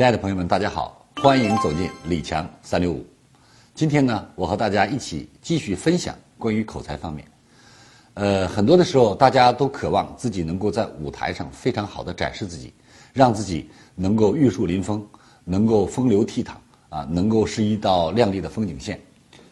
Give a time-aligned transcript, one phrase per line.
[0.00, 3.04] 亲爱的朋友们，大家好，欢迎走进李强三六五。
[3.74, 7.28] 今天呢，我和大家一起继续分享关于口才方面。
[8.14, 12.72] 呃，很多的时候，大家都渴望自己能够在舞台上非常好的展示自己，
[13.12, 15.06] 让自己能够玉树临风，
[15.44, 16.52] 能够风流倜傥
[16.88, 18.98] 啊，能够是一道亮丽的风景线。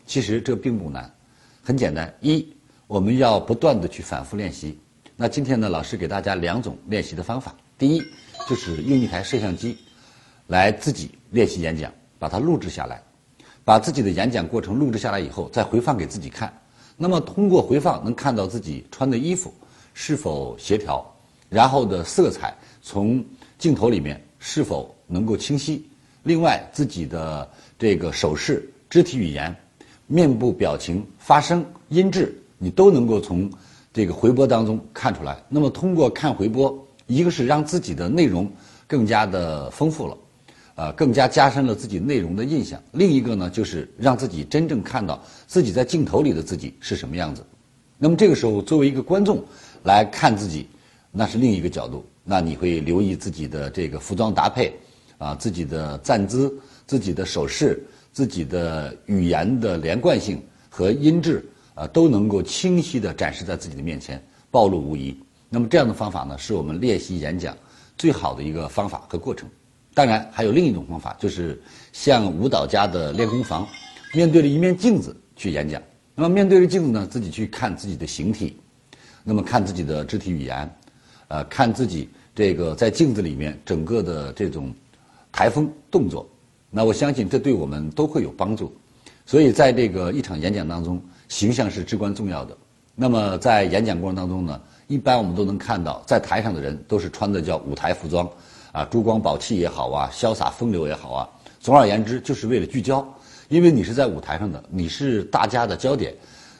[0.07, 1.15] 其实这并不难，
[1.63, 2.11] 很简单。
[2.23, 2.51] 一，
[2.87, 4.79] 我们要不断的去反复练习。
[5.15, 7.55] 那今天呢，老师给大家两种练习的方法。
[7.77, 8.03] 第一，
[8.49, 9.77] 就是用一台摄像机。
[10.49, 13.03] 来自己练习演讲，把它录制下来，
[13.65, 16.51] 把自己的演讲过程录制下来以后，再回放给自己看。
[16.97, 19.53] 那么通过回放能看到自己穿的衣服
[19.93, 21.05] 是否协调，
[21.51, 23.23] 然后的色彩从
[23.59, 25.87] 镜头里面是否能够清晰。
[26.23, 27.47] 另外，自己的
[27.79, 29.55] 这个手势、肢体语言、
[30.07, 33.51] 面部表情、发声、音质，你都能够从
[33.93, 35.37] 这个回播当中看出来。
[35.47, 36.75] 那么通过看回播，
[37.07, 38.51] 一个是让自己的内容
[38.87, 40.17] 更加的丰富了。
[40.79, 42.81] 啊，更加加深了自己内容的印象。
[42.93, 47.45] 另一个呢，就是让自己真正看到自己在镜头里的自己是什么样子。
[47.99, 49.45] 那么这个时候，作为一个观众
[49.83, 50.69] 来看自己，
[51.11, 52.07] 那是另一个角度。
[52.23, 54.73] 那你会留意自己的这个服装搭配，
[55.19, 61.45] 啊，自己的站姿、自己的手势、自己的语言的连贯性和音质，
[61.75, 65.19] 啊，都能够清晰地展示在自己的面前，暴露无遗。
[65.51, 67.57] 那么这样的方法呢，是我们练习演讲
[67.97, 69.49] 最好的一个方法和过程。
[69.99, 71.61] 当然，还有另一种方法，就是
[71.93, 73.67] 像舞蹈家的练功房，
[74.15, 75.83] 面对着一面镜子去演讲。
[76.15, 78.57] 那么面对着镜子呢，自己去看自己的形体，
[79.25, 80.73] 那么看自己的肢体语言，
[81.27, 84.73] 呃，看自己这个在镜子里面整个的这种
[85.33, 86.25] 台风动作。
[86.71, 88.73] 那我相信这对我们都会有帮助。
[89.27, 92.57] 所以在这个一场演讲当中，形象是至关重要的。
[92.95, 98.31] 那么在演讲过程当中呢，一般我们都能看到，在台上的人都是穿的叫舞台服装。
[98.73, 103.07] 啊，珠光宝气也好啊，潇洒风流也好啊，总而言之，就是为了聚焦，
[103.49, 106.15] 因为你是在舞台上的，你是大家的焦点，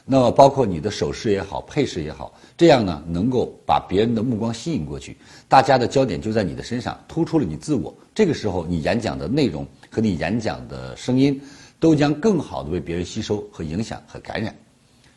[0.05, 5.15] 那么包括你的手势也好，配饰也好，这样呢，能够把别人的目光吸引过去，
[5.47, 11.39] 大家的焦点就在你的身上，突出了你自我，这个时候你演讲的内容和你演讲的声音，
[11.79, 14.53] 都将更好的为别人吸收和影响和感染，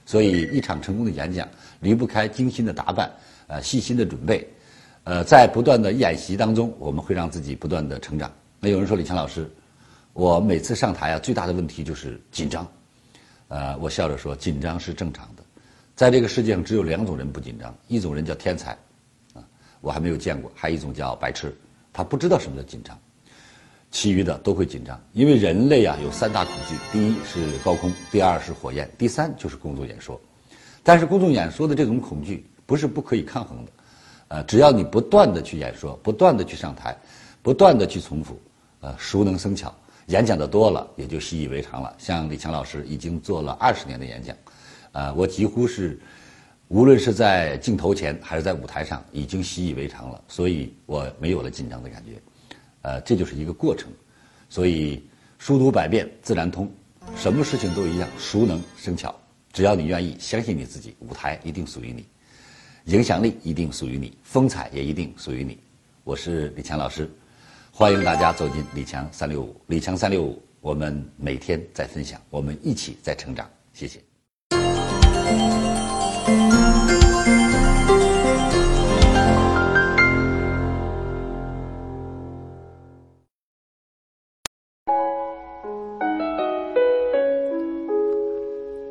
[0.05, 1.49] 所以一场成功的演讲
[1.81, 3.11] 离不开精心的打扮，
[3.47, 4.47] 呃，细心的准备。
[5.05, 8.31] 呃，在不断的演习当中，我们会让自己不断的成长。
[8.61, 9.51] 那有人说李强老师，
[10.13, 12.67] 我每次上台啊，最大的问题就是紧张。
[13.49, 15.43] 呃，我笑着说，紧张是正常的。
[15.97, 18.71] 在这个世界上，只有两种人不紧张，一种人叫天才，
[19.35, 19.43] 啊，
[19.81, 21.53] 我还没有见过；还有一种叫白痴，
[21.93, 22.97] 他不知道什么叫紧张。
[23.91, 30.19] 其余的都会紧张，因为人类啊有三大恐惧：第一是高空，第二是火焰，第三就是公众演说。
[30.83, 33.73] 但是公众演说的这种恐惧不是不可以抗衡的。
[34.32, 36.97] 呃，只要你不断的去演说，不断的去上台，
[37.43, 38.41] 不断的去重复，
[38.81, 39.70] 呃，熟能生巧，
[40.06, 41.94] 演讲的多了，也就习以为常了。
[41.98, 44.34] 像李强老师已经做了二十年的演讲，
[44.93, 46.00] 呃，我几乎是，
[46.69, 52.12] 无论是在镜头前还是在舞台上，已经习以为常了，所以我没有了紧张的感觉。
[52.81, 53.93] 呃，这就是一个过程，
[54.49, 55.06] 所以
[55.37, 56.72] 书读百遍自然通，
[57.16, 59.14] 什么事情都一样，熟能生巧。
[59.53, 62.06] 只要你愿意相信你自己，舞台一定属于你。
[62.87, 65.56] 影响力一定属于你，风采也一定属于你。
[66.03, 67.09] 我是李强老师，
[67.70, 69.54] 欢迎大家走进李强三六五。
[69.69, 73.48] 李强三六五，我们每天在分享，我们一起在成长。
[73.72, 74.00] 谢谢。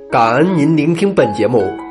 [0.09, 1.90] 感恩您聆听本节目。